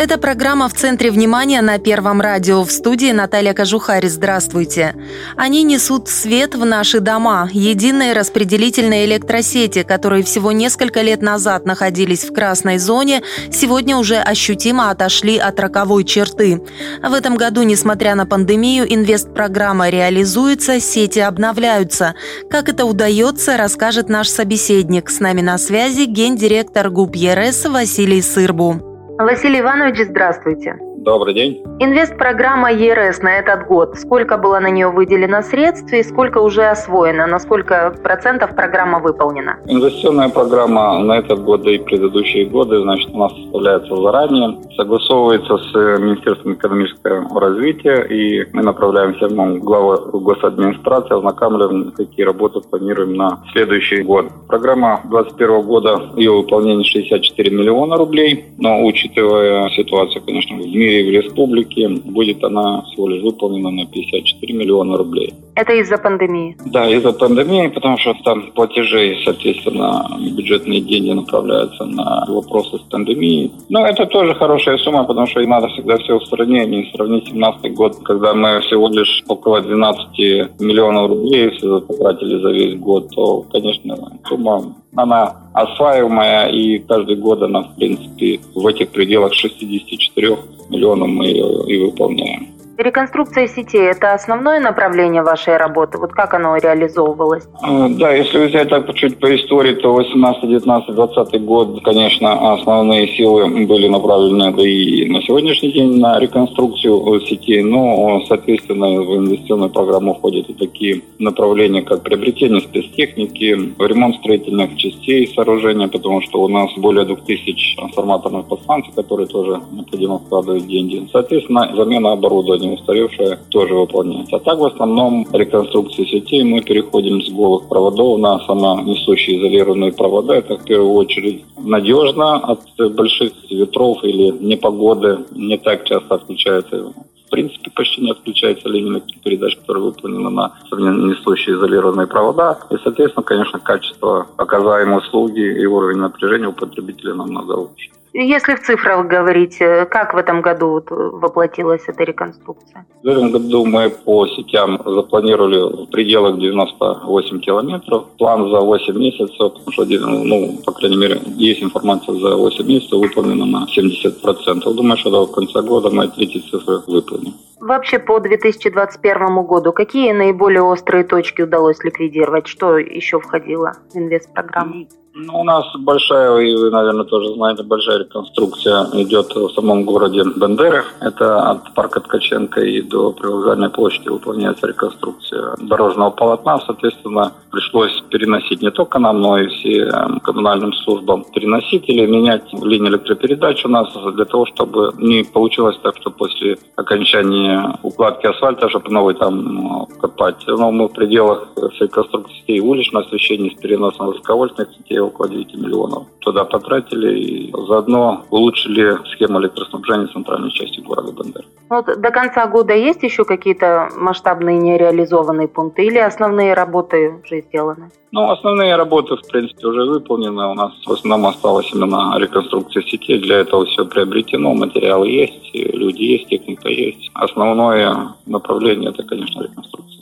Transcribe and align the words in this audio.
Это 0.00 0.16
программа 0.16 0.70
«В 0.70 0.72
центре 0.72 1.10
внимания» 1.10 1.60
на 1.60 1.76
Первом 1.76 2.22
радио. 2.22 2.64
В 2.64 2.72
студии 2.72 3.12
Наталья 3.12 3.52
Кожухарь. 3.52 4.08
Здравствуйте. 4.08 4.94
Они 5.36 5.62
несут 5.62 6.08
свет 6.08 6.54
в 6.54 6.64
наши 6.64 7.00
дома. 7.00 7.50
Единые 7.52 8.14
распределительные 8.14 9.04
электросети, 9.04 9.82
которые 9.82 10.24
всего 10.24 10.52
несколько 10.52 11.02
лет 11.02 11.20
назад 11.20 11.66
находились 11.66 12.24
в 12.24 12.32
красной 12.32 12.78
зоне, 12.78 13.22
сегодня 13.52 13.98
уже 13.98 14.16
ощутимо 14.16 14.88
отошли 14.88 15.36
от 15.36 15.60
роковой 15.60 16.04
черты. 16.04 16.62
В 17.06 17.12
этом 17.12 17.36
году, 17.36 17.62
несмотря 17.62 18.14
на 18.14 18.24
пандемию, 18.24 18.90
инвестпрограмма 18.90 19.90
реализуется, 19.90 20.80
сети 20.80 21.18
обновляются. 21.18 22.14
Как 22.50 22.70
это 22.70 22.86
удается, 22.86 23.58
расскажет 23.58 24.08
наш 24.08 24.28
собеседник. 24.30 25.10
С 25.10 25.20
нами 25.20 25.42
на 25.42 25.58
связи 25.58 26.06
гендиректор 26.06 26.88
ГУП 26.88 27.16
ЕРС 27.16 27.66
Василий 27.66 28.22
Сырбу. 28.22 28.89
Василий 29.22 29.60
Иванович, 29.60 30.06
здравствуйте. 30.06 30.89
Добрый 31.00 31.32
день. 31.32 31.62
Инвестпрограмма 31.78 32.70
ЕРС 32.72 33.22
на 33.22 33.38
этот 33.38 33.66
год. 33.66 33.96
Сколько 33.96 34.36
было 34.36 34.60
на 34.60 34.68
нее 34.68 34.88
выделено 34.88 35.40
средств 35.40 35.90
и 35.94 36.02
сколько 36.02 36.42
уже 36.42 36.66
освоено? 36.66 37.26
На 37.26 37.38
сколько 37.38 37.94
процентов 38.02 38.54
программа 38.54 38.98
выполнена? 38.98 39.56
Инвестиционная 39.64 40.28
программа 40.28 40.98
на 40.98 41.16
этот 41.18 41.42
год 41.42 41.66
и 41.66 41.78
предыдущие 41.78 42.44
годы, 42.44 42.82
значит, 42.82 43.08
у 43.14 43.16
нас 43.16 43.32
составляется 43.32 43.96
заранее, 43.96 44.58
согласовывается 44.76 45.56
с 45.56 46.00
Министерством 46.00 46.52
экономического 46.52 47.40
развития, 47.40 48.02
и 48.02 48.46
мы 48.52 48.62
направляем 48.62 49.14
всем 49.14 49.58
главу 49.60 50.20
госадминистрации, 50.20 51.16
ознакомливаем, 51.16 51.92
какие 51.92 52.26
работы 52.26 52.60
планируем 52.60 53.14
на 53.14 53.42
следующий 53.52 54.02
год. 54.02 54.26
Программа 54.48 55.00
2021 55.04 55.62
года, 55.62 56.02
ее 56.16 56.32
выполнение 56.32 56.84
64 56.84 57.50
миллиона 57.56 57.96
рублей, 57.96 58.44
но 58.58 58.84
учитывая 58.84 59.70
ситуацию, 59.70 60.22
конечно, 60.26 60.56
в 60.56 60.60
мире 60.60 60.89
и 60.90 61.02
в 61.02 61.10
республике, 61.10 61.88
будет 61.88 62.42
она 62.44 62.82
всего 62.82 63.08
лишь 63.08 63.22
выполнена 63.22 63.70
на 63.70 63.86
54 63.86 64.54
миллиона 64.54 64.96
рублей. 64.96 65.34
Это 65.54 65.72
из-за 65.74 65.98
пандемии? 65.98 66.56
Да, 66.66 66.88
из-за 66.88 67.12
пандемии, 67.12 67.68
потому 67.68 67.98
что 67.98 68.14
там 68.24 68.50
платежи, 68.52 69.16
соответственно, 69.24 70.06
бюджетные 70.36 70.80
деньги 70.80 71.12
направляются 71.12 71.84
на 71.84 72.24
вопросы 72.28 72.78
с 72.78 72.82
пандемией. 72.90 73.52
Но 73.68 73.86
это 73.86 74.06
тоже 74.06 74.34
хорошая 74.34 74.78
сумма, 74.78 75.04
потому 75.04 75.26
что 75.26 75.40
надо 75.40 75.68
всегда 75.68 75.98
все 75.98 76.16
устранить, 76.16 76.68
не 76.68 76.90
сравнить 76.94 77.28
17 77.28 77.74
год, 77.74 77.96
когда 78.04 78.32
мы 78.34 78.60
всего 78.60 78.88
лишь 78.88 79.22
около 79.28 79.60
12 79.60 80.60
миллионов 80.60 81.10
рублей 81.10 81.50
потратили 81.60 82.40
за 82.40 82.50
весь 82.50 82.78
год, 82.78 83.08
то, 83.14 83.44
конечно, 83.52 83.96
сумма 84.28 84.74
она 84.96 85.36
осваиваемая, 85.52 86.48
и 86.48 86.78
каждый 86.78 87.16
год 87.16 87.42
она, 87.42 87.62
в 87.62 87.74
принципе, 87.76 88.40
в 88.54 88.66
этих 88.66 88.90
пределах 88.90 89.34
64 89.34 90.36
миллионов 90.68 91.08
мы 91.08 91.26
ее 91.26 91.64
и 91.66 91.78
выполняем. 91.78 92.59
Реконструкция 92.80 93.46
сетей– 93.46 93.82
это 93.90 94.14
основное 94.14 94.58
направление 94.58 95.22
вашей 95.22 95.58
работы? 95.58 95.98
Вот 95.98 96.12
как 96.12 96.32
оно 96.32 96.56
реализовывалось? 96.56 97.46
Э, 97.62 97.88
да, 97.90 98.14
если 98.14 98.46
взять 98.46 98.70
так 98.70 98.94
чуть 98.94 99.18
по 99.18 99.36
истории, 99.36 99.74
то 99.74 99.92
18, 99.92 100.48
19, 100.48 100.94
20 100.94 101.44
год, 101.44 101.80
конечно, 101.84 102.54
основные 102.54 103.08
силы 103.08 103.66
были 103.66 103.86
направлены 103.86 104.50
и 104.62 105.10
на 105.10 105.20
сегодняшний 105.20 105.72
день 105.72 106.00
на 106.00 106.18
реконструкцию 106.18 107.20
сетей, 107.20 107.62
но, 107.62 108.22
соответственно, 108.26 108.86
в 109.02 109.14
инвестиционную 109.14 109.70
программу 109.70 110.14
входят 110.14 110.48
и 110.48 110.54
такие 110.54 111.02
направления, 111.18 111.82
как 111.82 112.02
приобретение 112.02 112.62
спецтехники, 112.62 113.74
ремонт 113.78 114.16
строительных 114.16 114.78
частей 114.78 115.30
сооружения, 115.34 115.88
потому 115.88 116.22
что 116.22 116.40
у 116.40 116.48
нас 116.48 116.70
более 116.78 117.04
2000 117.04 117.76
трансформаторных 117.76 118.46
подстанций, 118.46 118.94
которые 118.96 119.26
тоже 119.26 119.60
необходимо 119.70 120.18
вкладывать 120.18 120.66
деньги. 120.66 121.06
Соответственно, 121.12 121.70
замена 121.76 122.12
оборудования 122.12 122.69
устаревшая 122.74 123.38
тоже 123.50 123.74
выполняется. 123.74 124.36
А 124.36 124.40
так 124.40 124.58
в 124.58 124.64
основном 124.64 125.26
реконструкции 125.32 126.04
сетей 126.04 126.42
мы 126.44 126.62
переходим 126.62 127.22
с 127.22 127.30
голых 127.30 127.68
проводов 127.68 128.18
на 128.18 128.38
самонесущие 128.40 129.38
изолированные 129.38 129.92
провода. 129.92 130.34
Это 130.34 130.56
в 130.56 130.64
первую 130.64 130.92
очередь 130.92 131.44
надежно 131.58 132.36
от 132.36 132.60
больших 132.94 133.32
ветров 133.50 134.02
или 134.04 134.30
непогоды. 134.40 135.18
Не 135.34 135.58
так 135.58 135.84
часто 135.84 136.14
отключается 136.14 136.92
в 137.26 137.30
принципе, 137.30 137.70
почти 137.70 138.00
не 138.00 138.10
отключается 138.10 138.68
линия 138.68 138.94
электропередач, 138.94 139.54
которая 139.54 139.84
выполнена 139.84 140.30
на 140.30 140.52
несущие 140.72 141.54
изолированные 141.54 142.08
провода. 142.08 142.58
И, 142.70 142.74
соответственно, 142.82 143.22
конечно, 143.22 143.60
качество 143.60 144.26
оказаемой 144.36 144.98
услуги 144.98 145.40
и 145.40 145.64
уровень 145.64 145.98
напряжения 145.98 146.48
у 146.48 146.52
потребителя 146.52 147.14
намного 147.14 147.52
лучше. 147.52 147.90
Если 148.12 148.56
в 148.56 148.62
цифрах 148.62 149.06
говорить, 149.06 149.60
э, 149.60 149.86
как 149.86 150.14
в 150.14 150.16
этом 150.16 150.42
году 150.42 150.70
вот 150.70 150.90
воплотилась 150.90 151.82
эта 151.86 152.02
реконструкция? 152.02 152.84
В 153.02 153.06
этом 153.06 153.30
году 153.30 153.64
мы 153.64 153.88
по 153.90 154.26
сетям 154.26 154.80
запланировали 154.84 155.84
в 155.84 155.90
пределах 155.90 156.38
98 156.38 157.40
километров. 157.40 158.06
План 158.18 158.50
за 158.50 158.60
8 158.60 158.98
месяцев, 158.98 159.52
потому 159.52 159.72
что, 159.72 159.84
ну, 159.84 160.58
по 160.66 160.72
крайней 160.72 160.96
мере, 160.96 161.20
есть 161.36 161.62
информация 161.62 162.16
за 162.16 162.34
8 162.34 162.66
месяцев 162.66 162.98
выполнена 162.98 163.46
на 163.46 163.66
70%. 163.66 164.74
Думаю, 164.74 164.96
что 164.96 165.10
до 165.10 165.26
конца 165.26 165.62
года 165.62 165.90
мы 165.90 166.10
эти 166.16 166.38
цифры 166.38 166.80
выполним. 166.88 167.34
Вообще 167.60 167.98
по 167.98 168.18
2021 168.18 169.42
году 169.44 169.72
какие 169.72 170.12
наиболее 170.12 170.62
острые 170.62 171.04
точки 171.04 171.42
удалось 171.42 171.84
ликвидировать? 171.84 172.48
Что 172.48 172.78
еще 172.78 173.20
входило 173.20 173.74
в 173.92 173.96
инвестпрограмму? 173.96 174.86
Ну, 175.12 175.40
у 175.40 175.44
нас 175.44 175.66
большая, 175.76 176.38
и 176.38 176.54
вы, 176.54 176.70
наверное, 176.70 177.04
тоже 177.04 177.34
знаете, 177.34 177.64
большая 177.64 177.98
реконструкция 177.98 178.86
идет 178.92 179.34
в 179.34 179.50
самом 179.50 179.84
городе 179.84 180.22
Бендеры. 180.36 180.84
Это 181.00 181.50
от 181.50 181.74
парка 181.74 182.00
Ткаченко 182.00 182.60
и 182.60 182.80
до 182.80 183.10
привокзальной 183.10 183.70
площади 183.70 184.08
выполняется 184.08 184.68
реконструкция 184.68 185.56
дорожного 185.58 186.10
полотна. 186.10 186.60
Соответственно, 186.60 187.32
пришлось 187.50 188.00
переносить 188.10 188.62
не 188.62 188.70
только 188.70 189.00
нам, 189.00 189.20
но 189.20 189.38
и 189.38 189.48
всем 189.48 190.20
коммунальным 190.20 190.72
службам 190.74 191.24
переносить 191.34 191.88
или 191.88 192.06
менять 192.06 192.44
линии 192.52 192.90
электропередач 192.90 193.64
у 193.64 193.68
нас 193.68 193.92
для 194.14 194.24
того, 194.24 194.46
чтобы 194.46 194.92
не 194.98 195.24
получилось 195.24 195.76
так, 195.82 195.96
что 195.96 196.10
после 196.10 196.56
окончания 196.76 197.76
укладки 197.82 198.26
асфальта, 198.26 198.68
чтобы 198.68 198.90
новый 198.90 199.14
там 199.14 199.86
копать. 200.00 200.44
Но 200.46 200.70
мы 200.70 200.86
в 200.86 200.92
пределах 200.92 201.48
всей 201.74 201.88
конструкции 201.88 202.60
уличного 202.60 203.04
освещения 203.04 203.50
с 203.50 203.60
переносом 203.60 204.06
высоковольтных 204.06 204.68
сетей 204.78 204.99
около 205.00 205.28
9 205.28 205.54
миллионов 205.54 206.06
туда 206.20 206.44
потратили 206.44 207.18
и 207.18 207.52
заодно 207.66 208.24
улучшили 208.30 208.98
схему 209.12 209.40
электроснабжения 209.40 210.06
центральной 210.08 210.50
части 210.50 210.80
города 210.80 211.12
Бендер. 211.12 211.44
Вот 211.68 211.86
до 211.86 212.10
конца 212.10 212.46
года 212.46 212.74
есть 212.74 213.02
еще 213.02 213.24
какие-то 213.24 213.88
масштабные 213.96 214.58
нереализованные 214.58 215.48
пункты 215.48 215.86
или 215.86 215.98
основные 215.98 216.54
работы 216.54 217.20
уже 217.24 217.42
сделаны? 217.42 217.90
Ну, 218.12 218.28
основные 218.30 218.74
работы, 218.74 219.14
в 219.14 219.26
принципе, 219.28 219.68
уже 219.68 219.84
выполнены. 219.84 220.46
У 220.48 220.54
нас 220.54 220.72
в 220.84 220.92
основном 220.92 221.30
осталась 221.30 221.72
именно 221.72 222.18
реконструкция 222.18 222.82
сетей. 222.82 223.20
Для 223.20 223.38
этого 223.38 223.64
все 223.66 223.84
приобретено, 223.84 224.52
материалы 224.52 225.08
есть, 225.08 225.54
люди 225.54 226.02
есть, 226.02 226.28
техника 226.28 226.68
есть. 226.68 227.08
Основное 227.14 228.14
направление– 228.26 228.90
это, 228.92 229.04
конечно, 229.04 229.42
реконструкция. 229.42 229.99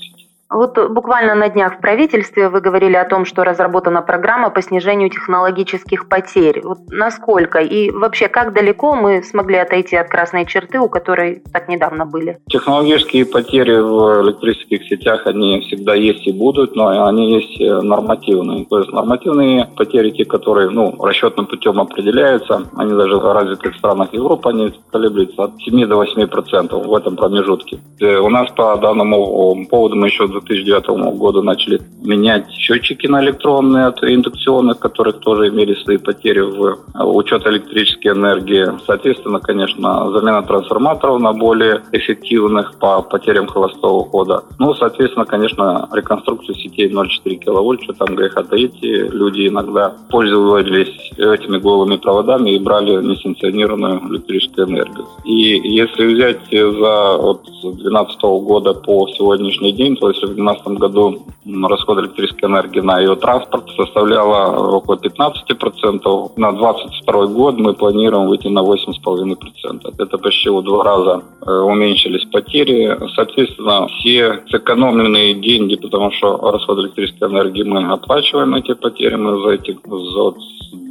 Вот 0.50 0.78
буквально 0.90 1.34
на 1.34 1.50
днях 1.50 1.76
в 1.76 1.80
правительстве 1.80 2.48
вы 2.48 2.60
говорили 2.60 2.94
о 2.94 3.04
том, 3.04 3.26
что 3.26 3.44
разработана 3.44 4.00
программа 4.00 4.48
по 4.48 4.62
снижению 4.62 5.10
технологических 5.10 6.08
потерь. 6.08 6.62
Вот 6.64 6.78
насколько 6.90 7.58
и 7.58 7.90
вообще 7.90 8.28
как 8.28 8.54
далеко 8.54 8.94
мы 8.94 9.22
смогли 9.22 9.58
отойти 9.58 9.96
от 9.96 10.08
красной 10.08 10.46
черты, 10.46 10.80
у 10.80 10.88
которой 10.88 11.42
так 11.52 11.68
недавно 11.68 12.06
были? 12.06 12.38
Технологические 12.48 13.26
потери 13.26 13.78
в 13.78 14.22
электрических 14.22 14.84
сетях, 14.84 15.26
они 15.26 15.60
всегда 15.60 15.94
есть 15.94 16.26
и 16.26 16.32
будут, 16.32 16.74
но 16.74 17.06
они 17.06 17.34
есть 17.34 17.60
э, 17.60 17.82
нормативные. 17.82 18.64
То 18.64 18.78
есть 18.78 18.90
нормативные 18.90 19.66
потери, 19.76 20.10
те, 20.10 20.24
которые 20.24 20.70
ну, 20.70 20.94
расчетным 20.98 21.46
путем 21.46 21.78
определяются, 21.78 22.62
они 22.74 22.94
даже 22.94 23.16
в 23.16 23.32
развитых 23.32 23.76
странах 23.76 24.14
Европы, 24.14 24.48
они 24.48 24.72
колеблются 24.90 25.44
от 25.44 25.60
7 25.60 25.86
до 25.86 25.96
8 25.96 26.26
процентов 26.26 26.86
в 26.86 26.94
этом 26.94 27.16
промежутке. 27.16 27.80
Э, 28.00 28.16
у 28.16 28.30
нас 28.30 28.50
по 28.52 28.74
данному 28.78 29.66
поводу 29.68 29.96
мы 29.96 30.06
еще 30.06 30.26
2009 30.40 31.16
года 31.16 31.42
начали 31.42 31.80
менять 32.02 32.50
счетчики 32.50 33.06
на 33.06 33.22
электронные 33.22 33.86
от 33.86 34.02
индукционных, 34.02 34.78
которых 34.78 35.20
тоже 35.20 35.48
имели 35.48 35.74
свои 35.82 35.96
потери 35.96 36.40
в 36.40 36.78
учет 36.94 37.46
электрической 37.46 38.12
энергии. 38.12 38.66
Соответственно, 38.86 39.40
конечно, 39.40 40.10
замена 40.10 40.42
трансформаторов 40.42 41.20
на 41.20 41.32
более 41.32 41.82
эффективных 41.92 42.78
по 42.78 43.02
потерям 43.02 43.46
холостого 43.46 44.04
хода. 44.04 44.42
Ну, 44.58 44.74
соответственно, 44.74 45.24
конечно, 45.24 45.88
реконструкцию 45.92 46.54
сетей 46.56 46.90
0,4 46.90 47.34
киловольт, 47.36 47.82
что 47.82 47.92
там 47.92 48.14
греха 48.14 48.42
таить, 48.42 48.78
люди 48.82 49.48
иногда 49.48 49.94
пользовались 50.10 51.12
этими 51.16 51.58
голыми 51.58 51.96
проводами 51.96 52.50
и 52.50 52.58
брали 52.58 53.02
несанкционированную 53.02 54.00
электрическую 54.10 54.68
энергию. 54.68 55.06
И 55.24 55.60
если 55.68 56.06
взять 56.06 56.40
за 56.50 57.16
от 57.16 57.42
2012 57.62 58.22
года 58.22 58.74
по 58.74 59.08
сегодняшний 59.08 59.72
день, 59.72 59.96
то 59.96 60.08
в 60.08 60.27
2012 60.34 60.66
году 60.78 61.26
расход 61.68 61.98
электрической 61.98 62.48
энергии 62.48 62.80
на 62.80 63.00
ее 63.00 63.16
транспорт 63.16 63.68
составляла 63.76 64.76
около 64.76 64.96
15%, 64.96 66.32
на 66.36 66.52
2022 66.52 67.26
год 67.26 67.58
мы 67.58 67.74
планируем 67.74 68.28
выйти 68.28 68.48
на 68.48 68.60
8,5%. 68.60 69.94
Это 69.98 70.18
почти 70.18 70.48
в 70.50 70.62
два 70.62 70.84
раза 70.84 71.22
э, 71.46 71.50
уменьшились 71.50 72.24
потери. 72.26 72.98
Соответственно, 73.14 73.88
все 73.88 74.42
сэкономленные 74.50 75.34
деньги, 75.34 75.76
потому 75.76 76.10
что 76.12 76.36
расход 76.50 76.78
электрической 76.78 77.28
энергии 77.28 77.62
мы 77.62 77.84
оплачиваем 77.92 78.54
эти 78.54 78.74
потери, 78.74 79.16
мы 79.16 79.42
за 79.42 79.50
эти 79.50 79.78
за 79.84 80.34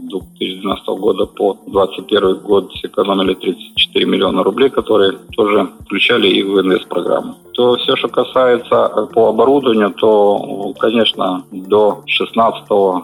2012 0.08 0.88
года 0.88 1.26
по 1.26 1.58
2021 1.68 2.40
год 2.40 2.74
сэкономили 2.82 3.34
34 3.34 4.06
миллиона 4.06 4.44
рублей, 4.44 4.70
которые 4.70 5.14
тоже 5.36 5.70
включали 5.86 6.28
и 6.28 6.44
в 6.44 6.60
инвест-программу. 6.60 7.36
То 7.54 7.76
все, 7.78 7.96
что 7.96 8.08
касается 8.08 8.92
э, 8.96 9.08
по 9.14 9.30
оборудованию, 9.30 9.92
то, 9.92 10.74
конечно, 10.78 11.44
до 11.52 12.04
16-17 12.06 13.04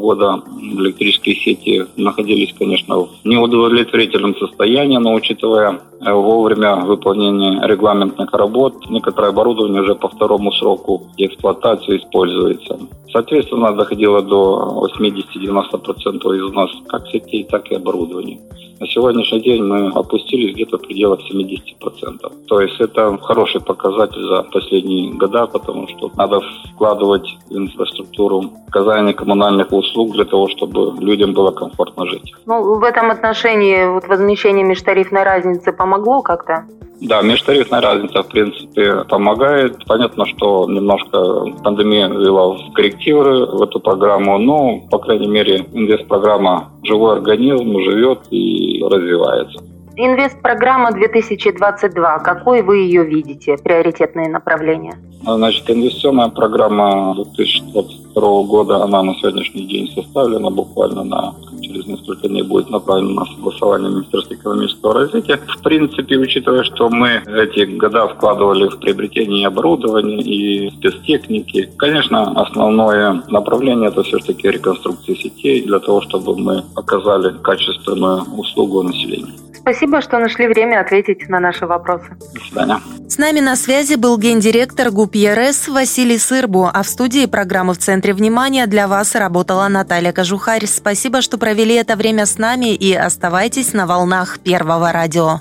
года 0.00 0.42
электрические 0.58 1.36
сети 1.36 1.84
находились, 1.96 2.54
конечно, 2.58 3.00
в 3.00 3.10
неудовлетворительном 3.24 4.36
состоянии, 4.36 4.96
но 4.96 5.12
учитывая 5.12 5.80
вовремя 6.12 6.76
выполнение 6.76 7.60
регламентных 7.66 8.32
работ, 8.32 8.74
некоторое 8.88 9.28
оборудование 9.28 9.82
уже 9.82 9.94
по 9.94 10.08
второму 10.08 10.52
сроку 10.52 11.02
эксплуатации 11.16 11.98
используется. 11.98 12.78
Соответственно, 13.12 13.72
доходило 13.72 14.22
до 14.22 14.88
80-90% 14.96 16.36
из 16.36 16.52
нас 16.52 16.70
как 16.88 17.06
сетей, 17.08 17.44
так 17.44 17.70
и 17.70 17.76
оборудования. 17.76 18.40
На 18.80 18.88
сегодняшний 18.88 19.40
день 19.40 19.62
мы 19.62 19.88
опустились 19.94 20.54
где-то 20.54 20.78
в 20.78 20.82
пределах 20.82 21.20
70%. 21.20 22.46
То 22.48 22.60
есть 22.60 22.80
это 22.80 23.16
хороший 23.18 23.60
показатель 23.60 24.20
за 24.26 24.42
последние 24.42 25.12
года, 25.12 25.46
потому 25.46 25.86
что 25.88 26.10
надо 26.16 26.40
вкладывать 26.74 27.38
в 27.48 27.56
инфраструктуру 27.56 28.50
оказание 28.68 29.14
коммунальных 29.14 29.72
услуг 29.72 30.12
для 30.12 30.24
того, 30.24 30.48
чтобы 30.48 31.00
людям 31.00 31.32
было 31.32 31.52
комфортно 31.52 32.06
жить. 32.06 32.34
Ну, 32.46 32.78
в 32.78 32.82
этом 32.82 33.10
отношении 33.10 33.86
вот 33.86 34.08
возмещение 34.08 34.64
межтарифной 34.64 35.22
разницы 35.22 35.72
помогло 35.94 36.22
как-то? 36.22 36.64
Да, 37.00 37.22
межтарифная 37.22 37.80
разница, 37.80 38.22
в 38.22 38.28
принципе, 38.28 39.04
помогает. 39.08 39.84
Понятно, 39.86 40.26
что 40.26 40.66
немножко 40.68 41.44
пандемия 41.62 42.08
ввела 42.08 42.54
в 42.54 42.72
коррективы 42.72 43.46
в 43.46 43.62
эту 43.62 43.80
программу, 43.80 44.38
но, 44.38 44.80
по 44.90 44.98
крайней 44.98 45.26
мере, 45.26 45.66
инвест-программа 45.72 46.70
«Живой 46.84 47.16
организм» 47.16 47.78
живет 47.80 48.20
и 48.30 48.82
развивается. 48.88 49.62
Инвест-программа 49.96 50.92
2022. 50.92 52.18
Какой 52.20 52.62
вы 52.62 52.78
ее 52.78 53.04
видите? 53.04 53.56
Приоритетные 53.62 54.28
направления? 54.28 54.94
Значит, 55.24 55.70
инвестиционная 55.70 56.30
программа 56.30 57.14
2022 57.14 58.03
года, 58.20 58.82
она 58.82 59.02
на 59.02 59.14
сегодняшний 59.14 59.66
день 59.66 59.90
составлена 59.94 60.50
буквально 60.50 61.04
на 61.04 61.34
через 61.74 61.86
несколько 61.86 62.28
дней 62.28 62.42
будет 62.42 62.70
направлена 62.70 63.22
на 63.22 63.26
согласование 63.26 63.90
Министерства 63.90 64.34
экономического 64.34 64.94
развития. 64.94 65.40
В 65.58 65.62
принципе, 65.62 66.16
учитывая, 66.16 66.62
что 66.64 66.88
мы 66.88 67.22
эти 67.26 67.64
года 67.64 68.06
вкладывали 68.08 68.68
в 68.68 68.78
приобретение 68.78 69.46
оборудования 69.46 70.20
и 70.20 70.70
спецтехники, 70.70 71.70
конечно, 71.76 72.22
основное 72.40 73.22
направление 73.28 73.88
это 73.88 74.02
все-таки 74.02 74.48
реконструкция 74.48 75.16
сетей 75.16 75.62
для 75.62 75.78
того, 75.80 76.00
чтобы 76.02 76.36
мы 76.36 76.64
оказали 76.74 77.36
качественную 77.42 78.22
услугу 78.36 78.82
населению. 78.82 79.34
Спасибо, 79.64 80.02
что 80.02 80.18
нашли 80.18 80.46
время 80.46 80.80
ответить 80.80 81.26
на 81.30 81.40
наши 81.40 81.66
вопросы. 81.66 82.04
До 82.34 82.40
свидания. 82.40 82.80
С 83.08 83.16
нами 83.16 83.40
на 83.40 83.56
связи 83.56 83.94
был 83.94 84.18
гендиректор 84.18 84.90
ГУП 84.90 85.14
ЕРС 85.14 85.68
Василий 85.68 86.18
Сырбу, 86.18 86.68
а 86.70 86.82
в 86.82 86.86
студии 86.86 87.24
программы 87.24 87.72
«В 87.72 87.78
центре 88.04 88.22
внимания» 88.22 88.66
для 88.66 88.86
вас 88.86 89.14
работала 89.14 89.66
Наталья 89.68 90.12
Кожухарь. 90.12 90.66
Спасибо, 90.66 91.22
что 91.22 91.38
провели 91.38 91.74
это 91.74 91.96
время 91.96 92.26
с 92.26 92.36
нами 92.36 92.74
и 92.74 92.92
оставайтесь 92.92 93.72
на 93.72 93.86
волнах 93.86 94.40
Первого 94.40 94.92
радио. 94.92 95.40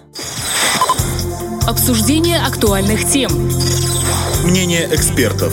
Обсуждение 1.67 2.39
актуальных 2.39 3.05
тем. 3.05 3.31
Мнение 4.45 4.87
экспертов. 4.93 5.51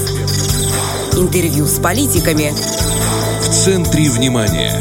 Интервью 1.14 1.66
с 1.66 1.80
политиками. 1.80 2.52
В 3.40 3.48
центре 3.48 4.08
внимания. 4.08 4.72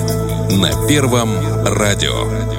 На 0.51 0.87
Первом 0.87 1.31
радио. 1.65 2.58